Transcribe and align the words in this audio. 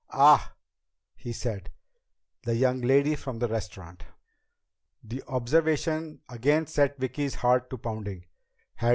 "Ah," 0.13 0.55
he 1.15 1.31
said, 1.31 1.69
"the 2.41 2.55
young 2.55 2.81
lady 2.81 3.15
from 3.15 3.37
the 3.37 3.47
restaurant." 3.47 4.03
This 5.03 5.21
observation 5.27 6.21
again 6.27 6.65
set 6.65 6.97
Vicki's 6.97 7.35
heart 7.35 7.69
to 7.69 7.77
pounding. 7.77 8.25